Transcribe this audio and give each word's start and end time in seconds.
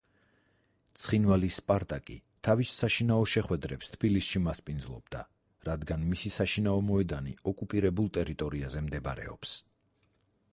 ცხინვალის 1.01 1.57
„სპარტაკი“ 1.61 2.15
თავის 2.47 2.71
საშინაო 2.83 3.27
შეხვედრებს 3.33 3.93
თბილისში 3.97 4.41
მასპინძლობდა, 4.47 5.21
რადგან 5.69 6.09
მისი 6.15 6.33
საშინაო 6.39 6.83
მოედანი 6.89 7.37
ოკუპირებულ 7.53 8.11
ტერიტორიაზე 8.19 8.85
მდებარეობს. 8.89 9.55